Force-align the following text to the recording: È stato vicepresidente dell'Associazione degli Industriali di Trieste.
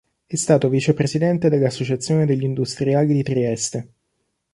È 0.25 0.35
stato 0.35 0.67
vicepresidente 0.67 1.47
dell'Associazione 1.47 2.25
degli 2.25 2.41
Industriali 2.41 3.13
di 3.13 3.21
Trieste. 3.21 3.89